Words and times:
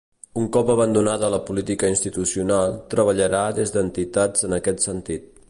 Un 0.43 0.45
cop 0.55 0.69
abandonada 0.73 1.29
la 1.33 1.39
política 1.49 1.89
institucional, 1.95 2.75
treballarà 2.95 3.43
des 3.61 3.77
d’entitats 3.77 4.49
en 4.51 4.59
aquest 4.61 4.87
sentit. 4.91 5.33